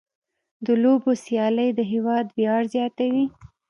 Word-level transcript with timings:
د 0.65 0.67
لوبو 0.83 1.11
سیالۍ 1.23 1.69
د 1.75 1.79
هېواد 1.91 2.25
ویاړ 2.37 2.61
زیاتوي. 2.75 3.25